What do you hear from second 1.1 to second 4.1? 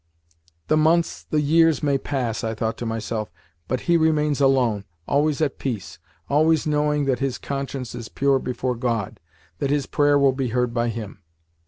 the years, may pass," I thought to myself, "but he